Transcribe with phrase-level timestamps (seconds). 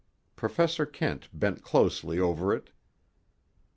[0.35, 2.71] Professor Kent bent closely over it.